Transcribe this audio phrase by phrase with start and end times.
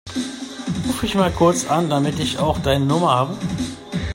[0.87, 3.37] Ruf mich mal kurz an, damit ich auch deine Nummer habe.